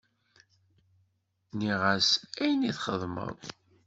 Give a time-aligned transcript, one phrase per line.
[1.51, 2.09] Nniɣ-as
[2.41, 3.37] ayen i txedmeḍ.